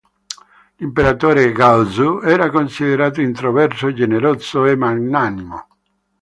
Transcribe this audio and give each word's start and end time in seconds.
L'imperatore 0.77 1.51
Gao 1.51 1.85
Zu 1.85 2.21
era 2.23 2.49
considerato 2.49 3.21
introverso, 3.21 3.93
generoso 3.93 4.65
e 4.65 4.75
magnanimo. 4.75 5.67